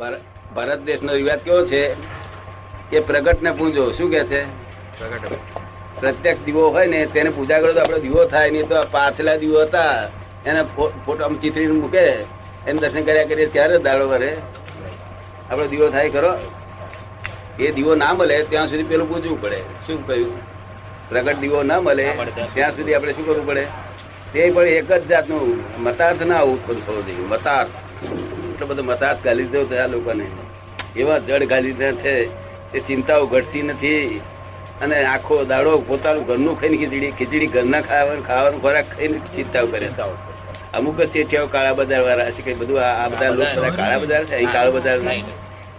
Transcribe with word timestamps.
ભર- 0.00 0.54
ભારત 0.54 0.78
દેશનો 0.78 1.14
રિવાજ 1.14 1.38
કેવો 1.38 1.66
છે 1.66 1.94
કે 2.90 3.00
પ્રગટ 3.00 3.42
ને 3.42 3.52
પૂંજો 3.52 3.92
શું 3.92 4.10
કે 4.10 4.24
છે? 4.24 4.44
પ્રત્યક્ષ 6.00 6.44
દીવો 6.44 6.68
હોય 6.70 6.86
ને 6.86 7.06
તેને 7.06 7.30
પૂજા 7.30 7.60
કરો 7.60 7.72
તો 7.72 7.80
આપડે 7.80 8.00
દીવો 8.00 8.24
થાય 8.24 8.50
નહીં 8.50 8.68
તો 8.68 8.74
પાછલા 8.90 9.36
દીવો 9.36 9.60
હતા 9.60 10.08
એને 10.46 10.62
ફોટો 11.06 11.34
ચિત્રી 11.42 11.66
મૂકે 11.66 11.98
એને 12.66 12.72
દર્શન 12.72 13.02
કર્યા 13.02 13.24
કરીએ 13.24 13.46
ત્યારે 13.46 13.78
દાડો 13.78 14.08
વરે. 14.08 14.36
આપડે 15.50 15.68
દીવો 15.68 15.88
થાય 15.88 16.10
ખરો? 16.10 16.34
એ 17.58 17.70
દીવો 17.72 17.94
ના 17.94 18.14
મળે 18.14 18.42
ત્યાં 18.42 18.68
સુધી 18.68 18.82
પેલું 18.82 19.08
પૂજવું 19.08 19.42
પડે. 19.42 19.60
શું 19.86 20.06
કહ્યું? 20.06 20.38
પ્રગટ 21.08 21.36
દીવો 21.36 21.62
ના 21.62 21.80
મળે 21.80 22.14
ત્યાં 22.54 22.76
સુધી. 22.76 22.94
આપણે 22.94 23.12
શું 23.12 23.26
કરવું 23.26 23.46
પડે? 23.46 23.66
તે 24.32 24.50
પણ 24.50 24.62
એક 24.62 24.92
જ 24.92 25.06
જાતનું 25.06 25.64
મતાર્થ 25.82 26.22
ના 26.22 26.40
ઉત્પન્ન 26.40 26.80
થવો 26.80 27.02
જોઈએ. 27.02 27.18
મતાર્થ. 27.18 27.70
એટલો 28.58 28.66
બધો 28.66 28.82
મસાજ 28.82 29.18
ગાલી 29.24 29.44
દીધો 29.44 29.64
થયા 29.64 29.86
લોકોને. 29.86 30.24
એવા 30.96 31.18
જડ 31.18 31.44
ગાલી 31.44 31.72
દીધા 31.72 31.92
છે 32.02 32.14
એ 32.74 32.80
ચિંતાઓ 32.80 33.26
ઘટતી 33.26 33.62
નથી. 33.62 34.20
અને 34.82 34.96
આખો 35.04 35.44
દાડો 35.44 35.78
પોતાનું 35.78 36.24
ઘરનું 36.26 36.60
ખાઈને 36.60 36.76
ખીચડી 36.76 37.10
ખીચડી 37.10 37.46
ઘરના 37.46 37.80
ખાવાનું 37.80 38.26
ખાવાનું 38.26 38.62
ખોરાક 38.62 38.86
ખાઈને 38.96 39.18
ચિંતાઓ 39.36 39.66
કરે 39.66 39.88
અમુક 40.74 40.98
શેઠિયાઓ 41.12 41.46
કાળા 41.46 41.72
બજાર 41.72 42.02
વાળા 42.02 42.30
છે 42.30 42.42
કે 42.42 42.54
બધું 42.54 42.80
આ 42.82 43.08
બધા 43.08 43.30
લોકો 43.30 43.70
કાળા 43.76 43.98
બજાર 43.98 44.24
છે 44.24 44.34
અહીં 44.34 44.52
કાળો 44.52 44.72
બજાર 44.72 44.98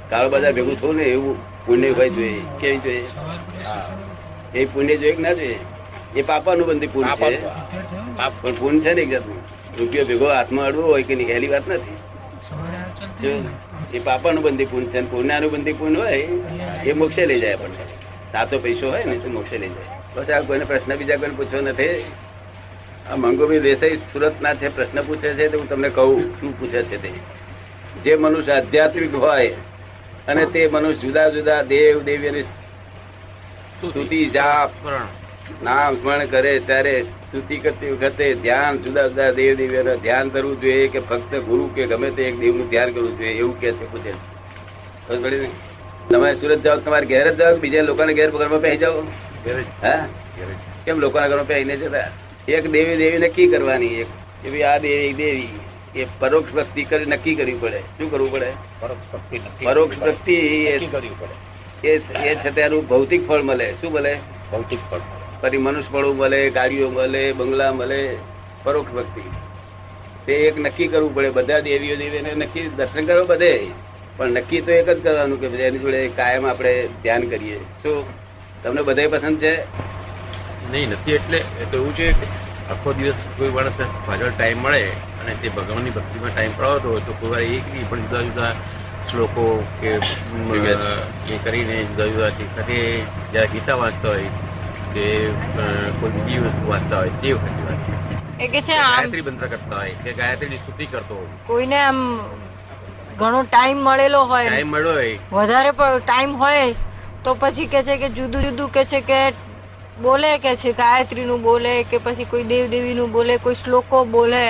કાળો 0.09 0.30
બજાર 0.30 0.54
ભેગું 0.54 0.82
થવું 0.82 0.96
ને 0.96 1.04
એવું 1.04 1.35
પુણ્ય 1.66 1.90
હોય 1.90 2.09
જોઈએ 2.09 2.41
કેવી 2.62 2.77
જોઈએ? 2.77 3.04
એ 4.55 4.66
પુણ્ય 4.66 4.96
જોઈએ 4.98 5.13
કે 5.13 5.21
ના 5.21 5.34
જોઈએ? 5.34 5.59
એ 6.16 6.21
પાપાનું 6.21 6.68
બંધી 6.68 6.88
પુણ્ય 6.88 7.16
છે. 7.16 7.38
પણ 8.41 8.59
પુણ્ય 8.59 8.80
છે 8.80 8.93
ને 8.93 9.02
એક 9.02 9.09
જાતનું. 9.09 9.40
રૂપિયો 9.80 10.05
ભેગો 10.05 10.27
હાથમાં 10.27 10.66
અડવો 10.66 10.82
હોય 10.82 11.04
કે 11.04 11.16
નહીં 11.16 11.30
એની 11.30 11.48
વાત 11.48 11.68
નથી. 11.68 11.98
એ 13.94 13.99
પાપાનું 13.99 14.44
બંધી 14.44 14.66
પુણ્ય 14.66 14.88
છે 14.88 15.02
પુણ્યાનું 15.02 15.52
બંધી 15.52 15.73
પુણ્ય 15.73 15.99
હોય 15.99 16.17
એ 16.85 16.94
મોક્ષે 16.94 17.26
લઈ 17.26 17.40
જાય 17.40 17.54
આપણને. 17.54 17.85
સાચો 18.32 18.60
પૈસો 18.60 18.90
હોય 18.90 19.05
ને 19.05 19.18
તો 19.18 19.29
મોક્ષે 19.29 19.57
લઈ 19.57 19.68
જાય. 19.68 19.99
બસ 20.15 20.29
આ 20.29 20.41
કોઈને 20.41 20.65
પ્રશ્ન 20.65 20.96
બીજા 20.96 21.18
કોઈને 21.18 21.35
પૂછવો 21.35 21.62
નથી. 21.62 22.05
આ 23.09 23.15
મંગુભાઈ 23.15 23.59
દેસાઈ 23.59 23.98
સુરત 24.13 24.41
ના 24.41 24.54
છે 24.54 24.70
પ્રશ્ન 24.70 25.01
પૂછે 25.01 25.34
છે 25.34 25.49
તો 25.49 25.57
હું 25.59 25.70
તમને 25.70 25.90
કહું 25.90 26.40
શું 26.40 26.59
પૂછે 26.59 26.84
છે 26.84 26.98
તે. 27.01 27.12
જે 28.04 28.15
મનુષ્ય 28.15 28.51
આધ્યાત્મિક 28.51 29.15
હોય 29.15 29.52
અને 30.27 30.46
તે 30.46 30.68
મનુષ્ય 30.68 31.02
જુદા 31.02 31.29
જુદા 31.29 31.62
દેવ 31.62 32.04
દેવીઓની 32.04 32.46
સ્તુતિ 33.79 34.29
જાપ 34.29 34.71
નામ 35.63 35.96
સ્મરણ 35.96 36.26
કરે 36.26 36.59
ત્યારે 36.59 37.05
સ્તુતિ 37.30 37.58
કરતી 37.58 37.91
વખતે 37.91 38.34
ધ્યાન 38.34 38.77
જુદા 38.77 39.08
જુદા 39.08 39.32
દેવ 39.32 39.55
દેવીઓનું 39.55 40.02
ધ્યાન 40.02 40.30
કરવું 40.30 40.62
જોઈએ 40.62 40.88
કે 40.88 40.99
ફક્ત 40.99 41.36
ગુરુ 41.36 41.70
કે 41.76 41.86
ગમે 41.86 42.12
તે 42.12 42.24
એક 42.24 42.40
દેવનું 42.40 42.70
ધ્યાન 42.70 42.91
કરવું 42.91 43.18
જોઈએ 43.18 43.34
એવું 43.34 43.60
કે 43.60 43.71
છે 43.71 43.91
પૂછે 43.91 44.12
છે. 44.12 45.70
તમે 46.10 46.36
સુરત 46.36 46.60
જાઓ 46.60 46.76
તમારે 46.76 47.05
ઘેર 47.05 47.30
જ 47.30 47.36
જાઓ 47.36 47.55
બીજા 47.55 47.82
લોકોના 47.82 48.12
ઘેર 48.12 48.32
ઘરમાં 48.32 48.62
પહેરી 48.62 48.77
જાઓ? 48.77 49.02
હા? 49.84 50.08
કેમ 50.86 50.99
લોકોના 50.99 51.27
ઘરમાં 51.27 51.48
પહેરીને 51.48 51.76
જતા 51.76 52.10
એક 52.48 52.71
દેવી 52.71 52.98
દેવી 52.98 53.18
નક્કી 53.18 53.48
કરવાની 53.48 53.88
એક? 53.88 54.08
કે 54.43 54.49
ભાઈ 54.49 54.62
આ 54.62 54.77
દેવી 54.77 55.14
દેવી. 55.14 55.48
એ 55.96 56.05
પરોક્ષ 56.20 56.54
ભક્તિ 56.54 56.84
કરી 56.84 57.05
નક્કી 57.05 57.36
કરવી 57.36 57.54
પડે. 57.54 57.80
શું 57.80 58.12
કરવું 58.12 58.32
પડે? 58.32 58.52
પરોક્ષ 58.80 59.14
ભક્તિ 59.14 59.40
નક્કી 59.40 59.66
પરોક્ષ 59.66 59.98
ભક્તિ 59.98 60.36
પડે. 60.36 60.41
એ 60.46 60.88
કરવી 60.91 61.10
પડે. 61.20 61.88
એ 61.88 62.36
છે 62.36 62.55
તેનું 62.55 62.88
ભૌતિક 62.88 63.27
ફળ 63.27 63.41
મળે. 63.41 63.74
શું 63.82 63.91
મળે? 63.91 64.19
ભૌતિક 64.52 64.80
ફળ 64.91 64.97
પછી 65.41 65.57
મનુષ્ય 65.57 65.91
ફળો 65.91 66.13
મળે 66.13 66.40
ગાડીઓ 66.57 66.88
મળે 66.90 67.22
બંગલા 67.34 67.72
મળે 67.72 68.01
પરોક્ષ 68.63 68.94
ભક્તિ. 68.94 69.23
તે 70.25 70.34
એક 70.47 70.56
નક્કી 70.57 70.88
કરવું 70.88 71.13
પડે. 71.16 71.29
બધા 71.29 71.59
દેવીઓ 71.59 71.96
દેવીને 71.96 72.31
નક્કી 72.35 72.72
દર્શન 72.78 73.06
કરો 73.06 73.23
બધે. 73.25 73.53
પણ 74.18 74.34
નક્કી 74.38 74.62
તો 74.62 74.72
એક 74.72 74.90
જ 74.90 75.00
કરવાનું 75.03 75.40
કે 75.41 75.47
ભાઈ 75.47 75.68
એની 75.68 75.79
જોડે 75.79 76.01
કાયમ 76.18 76.46
આપણે 76.46 76.73
ધ્યાન 77.03 77.29
કરીએ. 77.29 77.59
શું 77.84 78.03
તમને 78.63 78.81
બધા 78.81 79.09
પસંદ 79.09 79.40
છે? 79.40 79.53
નહીં 80.72 80.90
નથી 80.90 81.16
એટલે 81.16 81.38
એ 81.38 81.66
તો 81.72 81.78
એવું 81.78 81.94
છે 81.94 82.08
કે 82.12 82.28
આખો 82.72 82.90
દિવસ 82.94 83.22
કોઈ 83.38 83.52
માણસ 83.52 83.80
પાછળ 84.08 84.34
ટાઈમ 84.34 84.59
મળે 84.59 84.81
અને 85.22 85.31
તે 85.41 85.47
ભગવાનની 85.50 85.96
ભક્તિમાં 85.96 86.34
ટાઈમ 86.34 86.53
પડાવતો 86.58 86.88
હોય 86.90 87.06
તો 87.08 87.14
કોઈ 87.19 87.31
વાર 87.31 87.44
એક 87.56 87.66
નહીં 87.74 87.88
પણ 87.90 88.03
જુદા 88.03 88.24
જુદા 88.28 88.52
શ્લોકો 89.09 89.46
કે 89.81 89.91
એ 91.30 91.40
કરીને 91.44 91.75
જુદા 91.90 92.08
જુદા 92.08 92.31
સાથે 92.56 92.78
જ્યારે 93.31 93.50
ગીતા 93.53 93.78
વાંચતા 93.78 94.14
હોય 94.14 94.30
કે 94.94 95.06
કોઈ 96.00 96.12
બીજી 96.16 96.42
વસ્તુ 96.46 96.64
વાંચતા 96.72 97.00
હોય 97.02 97.14
તે 97.24 97.34
વખતે 97.38 97.62
વાત 97.68 97.82
એ 98.44 98.48
કે 98.54 98.60
છે 98.68 98.76
ગાયત્રી 98.82 99.26
મંત્ર 99.28 99.48
કરતા 99.54 99.80
હોય 99.82 99.96
કે 100.04 100.12
ગાયત્રીની 100.20 100.62
સ્તુતિ 100.64 100.86
કરતો 100.94 101.14
હોય. 101.20 101.32
કોઈને 101.48 101.78
આમ 101.88 102.00
ઘણો 103.20 103.42
ટાઈમ 103.52 103.80
મળેલો 103.88 104.22
હોય 104.32 104.50
ટાઈમ 104.50 104.70
મળ્યો 104.76 104.96
હોય. 105.00 105.18
વધારે 105.38 105.72
ટાઈમ 106.06 106.32
હોય 106.44 106.66
તો 107.24 107.36
પછી 107.44 107.68
કે 107.76 107.80
છે 107.90 107.98
કે 108.04 108.10
જુદું 108.18 108.42
જુદું 108.48 108.70
કે 108.78 108.84
છે 108.94 109.02
કે 109.12 109.20
બોલે 110.04 110.32
કે 110.44 110.52
છે 110.64 110.72
ગાયત્રી 110.82 111.26
નું 111.30 111.42
બોલે 111.48 111.72
કે 111.92 111.98
પછી 112.06 112.26
કોઈ 112.34 112.46
દેવ 112.52 112.70
દેવી 112.74 112.98
નું 113.00 113.12
બોલે 113.18 113.34
કોઈ 113.46 113.56
શ્લોકો 113.64 114.06
બોલે 114.16 114.44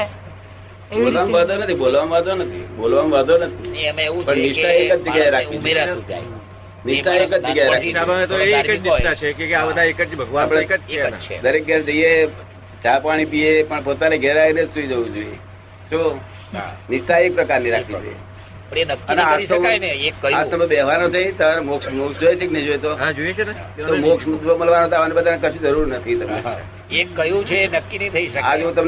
એવી 0.91 1.03
બોલવામાં 1.03 1.27
રીતે. 1.27 1.37
વાંધો 1.37 1.55
નથી 1.63 1.79
બોલવામાં 1.83 2.25
વાંધો 2.27 2.43
નથી 2.43 2.65
બોલવામાં 2.77 3.11
વાંધો 3.15 3.35
નથી. 3.37 3.71
નહીં, 3.71 3.87
એમાં 3.89 4.05
એવું 4.09 4.23
પણ 4.25 4.41
નિષ્ઠા 4.43 4.75
એક 4.81 4.91
જ 4.91 4.99
જગ્યાએ 5.07 5.31
રાખી 5.35 5.57
ઉમેરાતું 5.61 6.05
જાય. 6.11 6.27
નિષ્ઠા 6.85 7.13
એક 7.13 7.29
જ 7.29 7.49
જગ્યાએ 7.49 7.69
રાખવી 7.69 7.93
તો 8.27 8.39
એક 8.39 8.65
જ 8.71 8.81
નિષ્ઠા 8.81 9.15
છે 9.15 9.33
કે 9.33 9.47
કે 9.47 9.53
આ 9.53 9.65
બધા 9.65 9.83
એક 9.83 10.01
જ 10.01 10.15
ભગવાન 10.15 10.49
એક 10.57 10.73
જ 10.73 10.77
છે 10.77 11.41
દરેક 11.41 11.65
ઘેર 11.65 11.81
જઈએ 11.81 12.27
ચા 12.83 12.99
પાણી 12.99 13.25
પીએ 13.25 13.63
પણ 13.63 13.83
પોતાને 13.83 14.17
ઘેર 14.17 14.39
આવીને 14.39 14.65
સુઈ 14.65 14.83
જવું 14.83 15.13
જોઈએ. 15.13 15.35
શું? 15.89 16.17
નિષ્ઠા 16.89 17.17
એક 17.17 17.35
પ્રકારની 17.35 17.69
રાખવી 17.69 17.93
જોઈએ. 17.93 18.15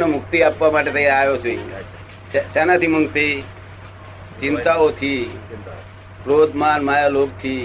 મુક્તિ 0.05 0.41
આપવા 0.41 0.71
માટે 0.71 0.91
તૈયાર 0.91 1.13
આવ્યો 1.13 1.37
છું. 1.37 1.71
શે- 2.31 2.41
શેનાથી 2.41 2.87
મુક્તિ? 2.87 3.43
ચિંતાઓથી? 4.41 5.29
ક્રોધ 6.23 6.53
માન 6.61 6.81
માયા 6.87 7.15
લોભથી 7.17 7.63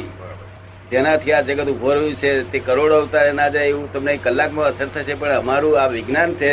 જેનાથી 0.90 1.32
આ 1.36 1.44
જગત 1.46 1.68
ઊભો 1.70 1.90
રહ્યું 1.94 2.16
છે, 2.22 2.30
તે 2.50 2.58
કરોડો 2.66 2.96
અવતારે 3.02 3.32
ના 3.38 3.48
જાય 3.54 3.72
એવું 3.72 3.86
તમને 3.92 4.12
કલાકમાં 4.24 4.66
અસર 4.70 4.88
થશે, 4.94 5.14
પણ 5.20 5.34
અમારું 5.42 5.74
આ 5.80 5.88
વિજ્ઞાન 5.94 6.30
છે, 6.40 6.50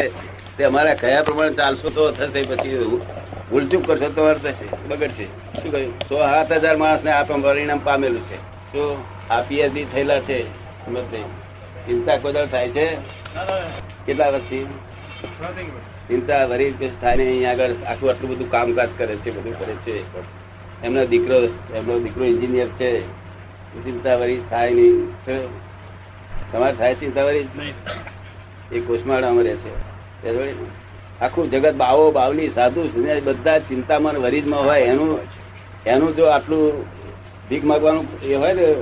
તે 0.58 0.66
અમારા 0.69 0.96
કયા 1.02 1.24
પ્રમાણે 1.28 1.56
ચાલશો 1.59 1.90
તો 1.97 2.03
થશે 2.18 2.41
પછી 2.50 3.02
ભૂલચૂક 3.50 3.84
કરશો 3.88 4.09
તો 4.18 4.22
થશે, 4.44 4.68
બગડશે. 4.90 5.25
શું 5.59 5.69
કહ્યું? 5.72 5.94
સો 6.09 6.16
સાત 6.24 6.52
હજાર 6.53 6.75
માણસને 6.84 7.12
આ 7.12 7.24
પરિણામ 7.24 7.80
પામેલું 7.88 8.24
છે. 8.30 8.38
તો 8.74 8.81
આ 9.30 9.41
પીએચડી 9.47 9.88
થયેલા 9.94 10.22
છે 10.28 10.38
ચિંતા 11.85 12.18
કોઈ 12.22 12.47
થાય 12.53 12.70
છે? 12.75 12.85
કેટલા 14.06 14.30
વર્ષથી 14.34 14.66
ચિંતા 16.08 16.44
વરી 16.52 16.72
થાય 17.02 17.16
ને, 17.18 17.24
અહીંયા 17.24 17.52
આગળ 17.52 17.74
આખું 17.91 18.09
આટલું 18.09 18.30
બધું 18.31 18.50
કામકાજ 18.56 18.90
કરે 18.97 19.16
છે, 19.16 19.30
બધું 19.35 19.56
કરે 19.59 19.75
છે. 19.85 19.96
એમનો 20.84 21.06
દીકરો 21.06 21.38
એમનો 21.76 22.00
દીકરો 22.00 22.26
એન્જિનિયર 22.26 22.68
છે. 22.68 23.02
ચિંતા 23.84 24.16
વરી 24.16 24.42
થાય 24.50 24.70
નહીં. 24.70 25.08
તમારે 26.52 26.76
થાય 26.76 26.94
ચિંતા 26.94 27.24
વરી 27.24 27.48
એ 28.72 28.80
કોસમાળામાં 28.80 29.44
રહે 29.44 29.56
છે? 29.56 29.74
આખું 31.22 31.52
જગત 31.52 31.74
બાવો 31.74 32.12
બાવલી 32.12 32.50
સાધુ 32.50 33.06
બધા 33.26 33.60
ચિંતામાં 33.60 34.14
વરીજમાં 34.14 34.66
હોય 34.66 34.82
એનું. 34.82 35.20
એનું 35.86 36.16
જો 36.16 36.26
આટલું 36.26 36.86
ભીખ 37.50 37.64
માગવાનું 37.64 38.22
એ 38.22 38.36
હોય 38.36 38.54
ને 38.54 38.76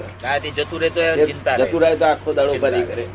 જતું 0.51 0.81
રહે 0.81 0.89
તો. 0.89 1.01
જતું 1.65 1.81
રહે 1.81 1.95
તો 1.95 2.05
આખો 2.05 2.33
દાડો 2.33 2.53
ઊભા 2.53 2.69
કરે. 2.69 3.05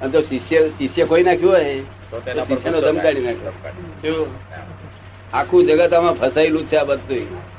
અને 0.00 0.10
જો 0.10 0.20
શિષ્ય 0.20 0.68
શિષ્ય 0.68 1.04
કોઈ 1.04 1.22
નાખ્યું 1.22 1.52
હોય 1.52 1.80
તો 1.80 2.20
શિષ્યનો 2.20 2.76
ગુસ્સો 2.76 2.92
ધમકાડી 2.92 3.20
નાખ્યો 3.20 4.34
આખું 5.32 5.66
જગત 5.66 5.94
આમાં 5.94 6.14
ફસાયેલું 6.14 6.66
છે 6.66 6.76
આ 6.76 6.84
બધું 6.84 7.51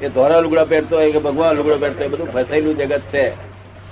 એ 0.00 0.08
ધોરા 0.08 0.40
લુગડા 0.40 0.64
પહેરતો 0.64 0.96
હોય 0.96 1.12
કે 1.12 1.18
ભગવાન 1.18 1.56
લુગડો 1.56 1.78
પહેરતો 1.78 1.98
હોય 1.98 2.08
બધું 2.08 2.32
ફસાયેલું 2.32 2.76
જગત 2.76 3.00
છે. 3.00 3.28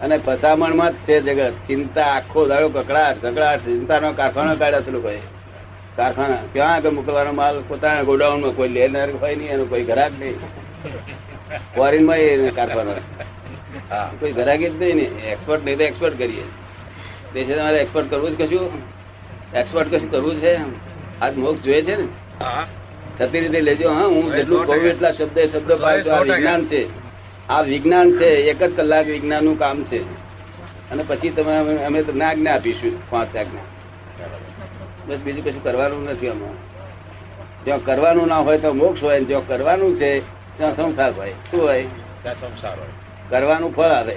અને 0.00 0.18
ફસામણમાં 0.18 0.90
જ 0.90 0.94
છે 0.94 1.20
જગત. 1.20 1.52
ચિંતા 1.68 2.02
આખો 2.04 2.46
દાડો 2.46 2.68
કકડાટ 2.68 3.22
કકડાટ 3.22 3.58
ચિંતાનો 3.58 4.12
કારખાનો 4.12 4.56
કાઢ્યા 4.56 4.80
છે 4.80 4.90
લોકોએ. 4.90 5.18
કારખાના 5.96 6.36
ક્યાં 6.52 6.74
આગળ 6.74 6.90
મોકલવાનો 6.90 7.32
માલ? 7.32 7.62
પોતાના 7.68 8.02
ગોડાઉનમાં 8.02 8.50
કોઈ 8.50 8.68
લેનાર 8.68 9.10
હોય 9.10 9.34
નહીં 9.34 9.50
એનો 9.50 9.64
કોઈ 9.64 9.84
ઘરાક 9.84 10.12
નહીં. 10.18 10.38
ફોરેનમાં 11.76 12.16
એ 12.16 12.50
કારખાનો. 12.50 12.92
હા. 13.90 14.10
કોઈ 14.20 14.32
ઘરાક 14.32 14.58
જ 14.58 14.82
નહીં 14.82 14.94
ને. 14.94 15.02
એક્સપર્ટ 15.02 15.64
નહીં 15.64 15.78
તો 15.78 15.84
એક્સપર્ટ 15.84 16.18
કરીએ. 16.18 16.42
તે 17.34 17.44
છે 17.44 17.56
તમારે 17.56 17.78
એક્સપર્ટ 17.78 18.10
કરવું 18.10 18.30
જ 18.30 18.42
કશું? 18.42 18.70
એક્સપર્ટ 19.54 19.94
કશું 19.94 20.10
કરવું 20.10 20.34
છે? 20.34 20.58
આજ 21.20 21.38
મોક્ષ 21.38 21.62
જોઈએ 21.62 21.82
છે 21.82 21.96
ને? 21.96 22.08
હા. 22.44 22.66
થતી 23.18 23.40
રીતે 23.40 23.60
લેજો 23.60 23.92
હા 23.92 24.04
હું 24.04 24.32
જેટલું 24.32 24.66
કહું 24.66 24.76
એટલા 24.76 25.12
શબ્દ 25.12 25.38
શબ્દ 25.38 25.72
પાડજો 25.72 26.10
આ 26.10 26.20
વિજ્ઞાન 26.20 26.66
છે. 26.66 26.86
આ 27.48 27.60
વિજ્ઞાન 27.60 28.12
છે 28.12 28.24
એક 28.24 28.62
જ 28.62 28.76
કલાક 28.76 29.06
વિજ્ઞાનનું 29.06 29.58
કામ 29.58 29.84
છે. 29.84 30.24
અને 30.90 31.04
પછી 31.08 31.30
તમે 31.30 31.84
અમે- 31.84 32.02
તમને 32.02 32.24
આજ્ઞા 32.24 32.54
આપીશું 32.54 33.10
પાંચ 33.10 33.36
આજ્ઞા 33.36 33.60
બસ 35.06 35.16
બીજું 35.16 35.44
કશું 35.44 35.62
કરવાનું 35.62 36.04
નથી 36.04 36.28
આમાં. 36.28 36.74
જ્યાં 37.64 37.84
કરવાનું 37.84 38.26
ના 38.26 38.38
હોય 38.38 38.58
તો 38.58 38.72
મોક્ષ 38.72 39.02
હોય 39.02 39.24
જ્યાં 39.24 39.46
કરવાનું 39.46 39.96
છે 39.96 40.20
ત્યાં 40.56 40.76
સંસાર 40.76 41.12
હોય. 41.12 41.30
શું 41.30 41.62
હોય? 41.62 41.82
ત્યાં 42.22 42.40
સંસાર 42.40 42.78
હોય. 42.78 42.88
કરવાનું 43.28 43.74
ફળ 43.74 43.82
આવે. 43.82 44.14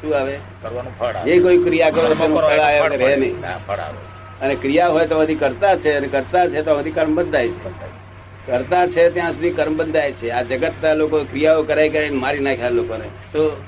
શું 0.00 0.16
આવે? 0.20 0.38
કરવાનું 0.62 0.98
ફળ 0.98 1.16
આવે. 1.16 1.34
જે 1.34 1.42
કોઈ 1.42 1.58
ક્રિયા 1.58 1.90
કરો 1.90 2.14
તેનું 2.14 2.38
ફળ 2.38 2.58
આવે 2.58 2.96
રહે 2.96 3.16
નહીં. 3.16 3.42
ફળ 3.66 3.76
આવે. 3.76 4.14
અને 4.40 4.54
ક્રિયા 4.54 4.88
હોય 4.88 5.06
તો 5.06 5.18
બધી 5.18 5.34
કરતા 5.34 5.76
છે 5.76 5.92
અને 5.92 6.08
કરતા 6.08 6.46
છે 6.46 6.62
તો 6.62 6.78
બધી 6.78 6.90
કર્મ 6.90 7.14
બધાય 7.14 7.48
છે. 7.48 8.03
કરતા 8.46 8.86
છે 8.86 9.10
ત્યાં 9.10 9.32
સુધી 9.32 9.50
કર્મ 9.50 9.76
બંધાય 9.76 10.12
છે. 10.12 10.30
આ 10.30 10.42
જગતના 10.42 10.92
લોકો 10.92 11.24
ક્રિયાઓ 11.24 11.62
કરાઈ 11.62 11.88
કરીને 11.88 12.16
મારી 12.16 12.38
નાખ્યા 12.38 12.68
લોકોને. 12.68 13.04
તો 13.04 13.62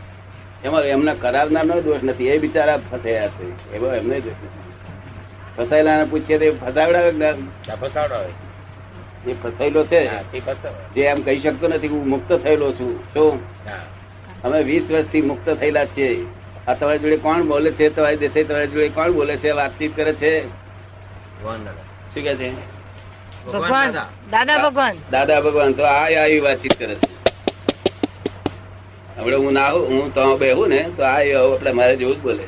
એમાં 0.64 0.82
એમના 0.82 1.14
કરાવનારનો 1.14 1.80
દોષ 1.80 1.98
નથી. 2.02 2.28
એ 2.28 2.38
બિચારા 2.38 2.76
ફસાયા 2.76 3.28
છે. 3.28 3.72
એવો 3.72 3.92
એમને 3.92 4.20
દોષ 4.20 4.32
નથી. 4.32 4.66
ફસાયેલાને 5.56 6.04
પૂછીએ 6.04 6.50
તો 6.50 6.56
ફસાવડાવે 6.56 7.10
ફસાવડાવે. 7.80 8.28
એ 9.30 9.34
ફસાયેલો 9.34 9.84
છે? 9.84 10.08
જે 10.94 11.02
એમ 11.02 11.22
કહી 11.22 11.40
શકતો 11.40 11.68
નથી 11.68 11.88
હું 11.88 12.08
મુક્ત 12.08 12.32
થયેલો 12.32 12.72
છું. 12.72 13.04
શું. 13.14 13.40
અમે 14.42 14.62
વીસ 14.62 14.90
વર્ષથી 14.90 15.22
મુક્ત 15.22 15.50
થયેલા 15.50 15.84
છીએ. 15.84 16.26
આ 16.68 16.74
તમારી 16.74 16.98
જોડે 16.98 17.16
કોણ 17.16 17.42
બોલે 17.42 17.70
છે? 17.70 17.88
તમારી 17.88 18.16
દેશે 18.16 18.44
તમારી 18.44 18.66
જોડે 18.66 18.88
કોણ 18.88 19.12
બોલે 19.12 19.36
છે? 19.36 19.50
વાતચીત 19.50 19.96
કરે 19.96 20.12
છે? 20.12 20.48
શું 20.48 22.22
કે 22.22 22.34
છે? 22.34 22.75
ભગવાન. 23.52 23.92
દાદા. 24.32 24.58
ભગવાન. 24.64 24.94
દાદા 25.12 25.40
ભગવાન 25.40 25.72
તો 25.72 25.82
આ 25.84 26.04
આવી 26.22 26.40
વાતચીત 26.46 26.74
કરે 26.78 26.94
છે. 26.94 27.14
હમણાં 29.18 29.40
હું 29.40 29.52
ના 29.52 29.70
હું 29.70 30.14
તો 30.14 30.36
બેહું 30.36 30.68
ને 30.68 30.80
તો 30.96 31.02
આ 31.02 31.16
આપડે 31.40 31.70
મારે 31.78 31.94
જેવું 31.96 32.16
જ 32.16 32.20
બોલે 32.20 32.44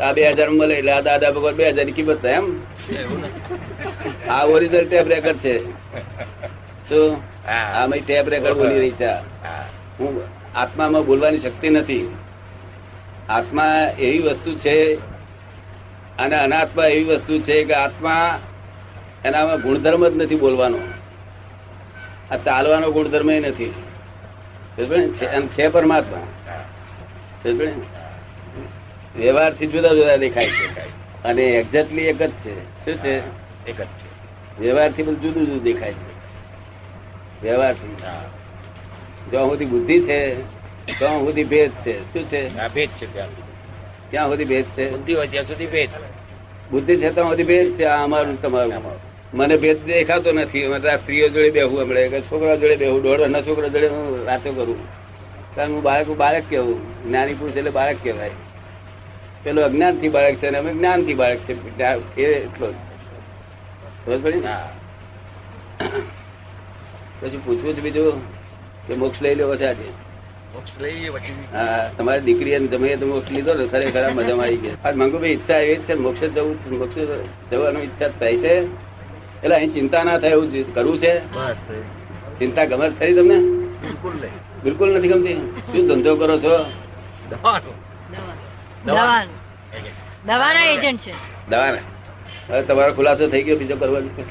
આ 0.00 0.12
બે 0.12 0.22
હજાર 0.30 0.48
મળે 0.50 0.74
એટલે 0.74 0.92
આ 0.92 1.00
દાદા 1.00 1.30
ભગવાન 1.30 1.54
બે 1.54 1.64
હજારની 1.70 1.92
કિંમત 1.92 2.22
થાય 2.22 2.32
એમ. 2.32 2.46
આ 4.30 4.42
ઓરિજિનલ 4.54 4.86
ટેપ 4.88 5.06
રેકર્ડ 5.08 5.36
છે. 5.36 5.54
શું? 6.88 7.10
આ 7.80 7.86
મેં 7.86 8.00
ટેપ 8.06 8.28
રેકર્ડ 8.28 8.56
બોલી 8.56 8.78
રહી 8.78 8.94
છે 9.00 9.12
હું 9.98 10.12
આત્મામાં 10.54 11.04
બોલવાની 11.06 11.38
શક્તિ 11.38 11.68
નથી. 11.68 12.04
આત્મા 13.28 13.70
એવી 13.98 14.18
વસ્તુ 14.18 14.50
છે 14.54 14.76
અને 16.18 16.36
અનાત્મા 16.36 16.86
એવી 16.86 17.04
વસ્તુ 17.04 17.38
છે 17.38 17.64
કે 17.64 17.74
આત્મા 17.74 18.38
એનામાં 19.24 19.60
ગુણધર્મ 19.60 20.08
જ 20.08 20.16
નથી 20.16 20.36
બોલવાનો. 20.36 20.78
આ 22.30 22.36
ચાલવાનો 22.36 22.92
ગુણધર્મ 22.92 23.30
એ 23.30 23.40
નથી. 23.40 23.74
એમ 25.24 25.46
છે 25.46 25.68
પરમાત્મા. 25.68 26.18
વ્યવહારથી 27.44 27.82
વ્યવહારથી 29.16 29.66
જુદા 29.66 29.88
જુદા 29.88 30.16
દેખાય 30.16 30.46
છે. 30.46 30.80
અને 31.22 31.42
એક્ઝેક્ટલી 31.42 32.02
એક 32.02 32.22
જ 32.22 32.30
છે. 32.30 32.84
શું 32.84 33.04
છે? 33.04 33.18
એક 33.66 33.80
જ 33.80 33.84
છે. 33.84 34.14
વ્યવહારથી 34.60 35.02
બધું 35.02 35.22
જુદું 35.22 35.46
જુદું 35.46 35.62
દેખાય 35.62 35.92
છે. 35.92 36.12
વ્યવહારથી. 37.42 37.96
જ્યાં 39.30 39.48
સુધી 39.48 39.64
બુદ્ધિ 39.64 40.00
છે 40.00 40.34
ત્યાં 40.98 41.18
સુધી 41.18 41.44
ભેદ 41.44 41.70
છે. 41.70 42.12
શું 42.12 42.24
છે? 42.28 42.68
ભેદ 42.74 42.88
છે 42.88 43.14
ત્યાં 44.10 44.28
સુધી. 44.28 44.44
ભેદ 44.44 44.64
છે? 44.64 44.90
બુદ્ધિ 44.90 45.14
હોય 45.14 45.28
ત્યાં 45.28 45.44
સુધી 45.44 45.66
ભેદ. 45.66 45.88
બુદ્ધિ 46.70 46.96
છે 46.96 47.10
ત્યાં 47.10 47.28
સુધી 47.28 47.44
ભેદ 47.44 47.76
છે? 47.76 47.84
આ 47.84 48.04
અમારું 48.04 48.42
તમારું. 48.42 48.72
તમારું 48.72 49.03
મને 49.34 49.56
ભેદ 49.56 49.78
દેખાતો 49.86 50.32
નથી. 50.32 50.64
આ 50.64 50.96
સ્ત્રીઓ 50.96 51.28
જોડે 51.28 51.50
બેહું 51.50 51.80
હમણાં 51.82 52.08
કે 52.08 52.20
છોકરા 52.20 52.56
જોડે 52.56 52.76
બેહું 52.76 53.02
દોઢ 53.02 53.20
વર્ષના 53.20 53.42
છોકરા 53.42 53.68
જોડે 53.68 53.88
હું 53.88 54.26
વાતો 54.26 54.50
કરું. 54.52 54.80
કારણ 55.54 55.72
હું 55.72 55.82
બાળક 55.82 56.06
હું 56.08 56.16
બાળક 56.16 56.44
કેવું 56.50 56.78
જ્ઞાની 57.04 57.34
પુરુષ 57.34 57.56
એટલે 57.56 57.70
બાળક 57.70 57.96
કહેવાય. 58.02 58.30
પેલો 59.42 59.60
અજ્ઞાનથી 59.62 60.08
બાળક 60.08 60.34
છે 60.34 60.46
અને 60.46 60.58
અમે 60.58 60.72
જ્ઞાનથી 60.72 61.14
બાળક 61.14 61.38
છે. 61.38 61.52
એ 62.22 62.24
એટલો 62.44 62.72
જ. 62.72 62.74
સમજ 64.04 64.22
પડી 64.24 64.42
પછી 67.20 67.40
પૂછવું 67.44 67.76
છે 67.76 67.80
બીજું 67.80 68.14
કે 68.86 68.94
મોક્ષ 68.94 69.22
લઈ 69.22 69.34
લેવો 69.34 69.56
છે 69.56 69.66
આજે? 69.66 69.88
મોક્ષ 70.54 70.72
લઈએ 70.80 71.10
હા 71.52 71.90
તમારી 71.98 72.20
દીકરી 72.20 72.54
અને 72.54 72.66
તમે 72.66 72.96
તો 72.96 73.06
મોક્ષ 73.06 73.30
લીધો 73.30 73.54
ને 73.54 73.66
ખરેખર 73.66 74.10
મજામાં 74.10 74.46
આવી 74.46 74.56
ગયા. 74.56 74.92
મંગુભાઈ 74.94 75.30
ઈચ્છા 75.30 75.58
એવી 75.58 75.76
જ 75.76 75.80
છે? 75.80 75.94
મોક્ષ 75.94 76.20
જવું 76.36 76.78
મોક્ષ 76.78 76.96
જવાનું 77.52 77.82
ઈચ્છા 77.82 78.08
થાય 78.08 78.36
છે? 78.36 78.83
એટલે 79.44 79.56
અહીં 79.56 79.74
ચિંતા 79.74 80.04
ના 80.04 80.18
થાય 80.18 80.30
એવું 80.30 80.74
કરવું 80.74 80.98
છે? 80.98 81.18
ચિંતા 82.38 82.64
ગમે 82.64 82.90
ખરી 82.90 83.14
તમને? 83.14 83.38
બિલકુલ 84.64 84.98
નથી 84.98 85.08
ગમતી? 85.08 85.34
શું 85.72 85.88
ધંધો 85.88 86.16
કરો 86.16 86.38
છો? 86.38 86.64
દવાના. 90.26 90.64
એજન્ટ 90.64 91.00
છે. 91.00 91.12
દવાને. 91.50 91.78
હવે 92.48 92.62
તમારો 92.62 92.94
ખુલાસો 92.94 93.26
થઈ 93.28 93.42
ગયો 93.42 93.56
બીજો 93.56 93.76
કરવાનો. 93.76 94.24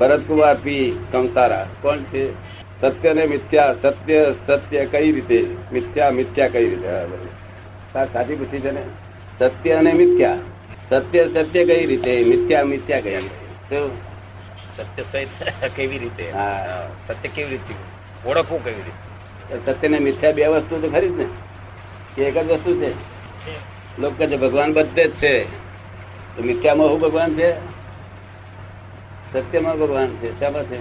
ભરતકુમાર 0.00 0.54
પી. 0.54 0.98
કંસારા. 1.12 1.66
કોણ 1.82 1.98
છે? 1.98 2.32
સત્ય 2.80 3.12
ને 3.12 3.26
મિથ્યા. 3.26 3.74
સત્ય 3.82 4.34
સત્ય 4.46 4.86
કઈ 4.86 5.12
રીતે? 5.12 5.46
મિથ્યા 5.72 6.10
મિથ્યા 6.10 6.48
કઈ 6.48 6.68
રીતે? 6.68 6.88
સાચી 8.12 8.34
પૂછી 8.36 8.60
છે 8.60 8.70
ને? 8.70 8.82
સત્ય 9.38 9.72
અને 9.72 9.92
મિથ્યા. 9.92 10.38
સત્ય 10.90 11.24
સત્ય 11.24 11.64
કઈ 11.64 11.86
રીતે? 11.86 12.24
મિથ્યા 12.24 12.64
મિથ્યા 12.64 13.00
કઈ 13.00 13.16
રીતે? 13.16 14.13
સત્ય 14.76 15.04
સહિત 15.04 15.30
કેવી 15.76 15.98
રીતે? 15.98 16.24
હા. 16.32 16.58
હા. 16.60 16.86
સત્ય 17.08 17.28
કેવી 17.28 17.50
રીતે? 17.50 17.74
ઓળખવું 18.24 18.64
કેવી 18.64 18.82
રીતે? 18.82 19.02
સત્ય 19.66 19.88
ને 19.88 19.98
મિથ્યા 20.00 20.32
બે 20.32 20.46
વસ્તુ 20.48 20.74
તો 20.80 20.88
ખરી 20.90 21.08
જ 21.08 21.16
ને. 21.16 21.26
કે 22.14 22.20
એક 22.22 22.36
જ 22.38 22.50
વસ્તુ 22.50 22.70
છે. 22.80 22.90
લોકો 23.98 24.14
કહે 24.18 24.26
છે 24.28 24.36
ભગવાન 24.38 24.70
બધે 24.72 25.04
જ 25.04 25.12
છે. 25.14 25.34
તો 26.34 26.42
મિથ્યામાં 26.42 26.88
શું 26.88 27.00
ભગવાન 27.00 27.30
છે? 27.34 27.48
સત્યમાં 29.32 29.76
ભગવાન 29.78 30.10
છે. 30.16 30.28
શામાં 30.38 30.66
છે. 30.66 30.78